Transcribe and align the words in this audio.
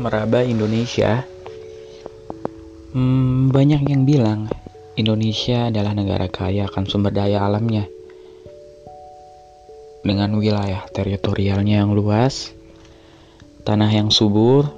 meraba 0.00 0.40
Indonesia, 0.40 1.28
hmm, 2.96 3.52
banyak 3.52 3.84
yang 3.84 4.08
bilang 4.08 4.48
Indonesia 4.96 5.68
adalah 5.68 5.92
negara 5.92 6.26
kaya 6.26 6.66
akan 6.66 6.84
sumber 6.88 7.12
daya 7.12 7.44
alamnya. 7.44 7.84
Dengan 10.00 10.32
wilayah 10.40 10.88
teritorialnya 10.88 11.84
yang 11.84 11.92
luas, 11.92 12.56
tanah 13.68 13.92
yang 13.92 14.08
subur, 14.08 14.72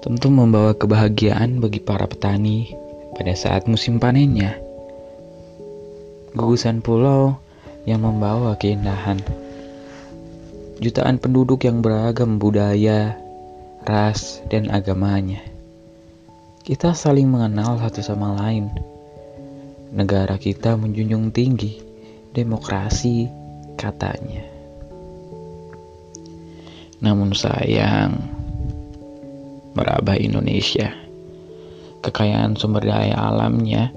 tentu 0.00 0.32
membawa 0.32 0.72
kebahagiaan 0.72 1.60
bagi 1.60 1.84
para 1.84 2.08
petani 2.08 2.72
pada 3.20 3.36
saat 3.36 3.68
musim 3.68 4.00
panennya. 4.00 4.56
Gugusan 6.32 6.80
pulau 6.80 7.36
yang 7.84 8.00
membawa 8.00 8.56
keindahan. 8.56 9.20
Jutaan 10.80 11.20
penduduk 11.20 11.68
yang 11.68 11.84
beragam 11.84 12.40
budaya, 12.40 13.20
ras, 13.84 14.44
dan 14.52 14.68
agamanya. 14.68 15.40
Kita 16.60 16.92
saling 16.92 17.26
mengenal 17.26 17.80
satu 17.80 18.04
sama 18.04 18.36
lain. 18.36 18.68
Negara 19.90 20.36
kita 20.36 20.76
menjunjung 20.76 21.32
tinggi 21.32 21.80
demokrasi, 22.30 23.26
katanya. 23.74 24.44
Namun 27.00 27.32
sayang, 27.32 28.20
meraba 29.72 30.14
Indonesia, 30.14 30.92
kekayaan 32.04 32.54
sumber 32.60 32.84
daya 32.84 33.16
alamnya 33.16 33.90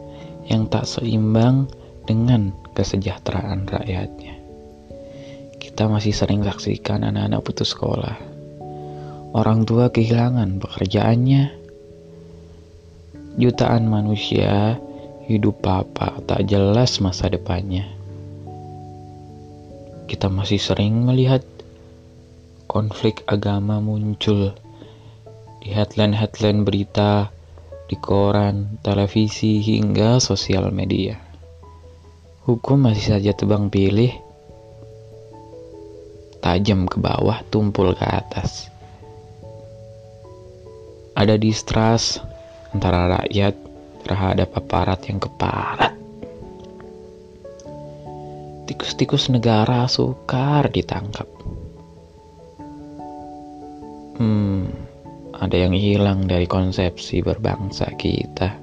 yang 0.47 0.71
tak 0.71 0.87
seimbang 0.87 1.67
dengan 2.07 2.55
kesejahteraan 2.73 3.67
rakyatnya. 3.67 4.39
Kita 5.59 5.91
masih 5.91 6.15
sering 6.15 6.41
saksikan 6.47 7.03
anak-anak 7.03 7.43
putus 7.43 7.75
sekolah 7.75 8.32
orang 9.33 9.65
tua 9.65 9.89
kehilangan 9.89 10.61
pekerjaannya. 10.61 11.43
Jutaan 13.33 13.89
manusia 13.89 14.77
hidup 15.25 15.65
papa 15.65 16.21
tak 16.29 16.45
jelas 16.45 17.01
masa 17.01 17.33
depannya. 17.33 17.89
Kita 20.05 20.29
masih 20.29 20.61
sering 20.61 21.01
melihat 21.01 21.41
konflik 22.69 23.25
agama 23.25 23.81
muncul 23.81 24.53
di 25.65 25.73
headline-headline 25.73 26.61
berita, 26.61 27.33
di 27.89 27.97
koran, 27.97 28.77
televisi, 28.85 29.65
hingga 29.65 30.21
sosial 30.21 30.69
media. 30.69 31.17
Hukum 32.45 32.85
masih 32.85 33.17
saja 33.17 33.31
tebang 33.33 33.73
pilih, 33.73 34.13
tajam 36.43 36.85
ke 36.85 36.99
bawah, 36.99 37.41
tumpul 37.47 37.95
ke 37.95 38.03
atas 38.03 38.72
ada 41.13 41.37
distrust 41.37 42.25
antara 42.73 43.21
rakyat 43.21 43.53
terhadap 44.03 44.49
aparat 44.57 44.99
yang 45.05 45.21
keparat. 45.21 45.93
Tikus-tikus 48.65 49.29
negara 49.29 49.85
sukar 49.85 50.67
ditangkap. 50.73 51.29
Hmm, 54.17 54.69
ada 55.37 55.55
yang 55.57 55.75
hilang 55.77 56.25
dari 56.25 56.49
konsepsi 56.49 57.21
berbangsa 57.21 57.93
kita. 57.93 58.57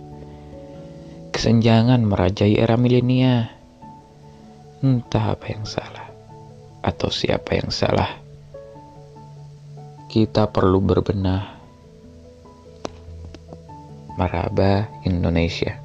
Kesenjangan 1.31 2.03
merajai 2.03 2.59
era 2.59 2.75
milenia. 2.75 3.55
Entah 4.81 5.37
apa 5.37 5.47
yang 5.53 5.69
salah 5.69 6.09
atau 6.81 7.13
siapa 7.13 7.61
yang 7.61 7.69
salah. 7.69 8.09
Kita 10.09 10.49
perlu 10.49 10.81
berbenah 10.81 11.60
Maraba 14.21 14.85
Indonesia 15.09 15.81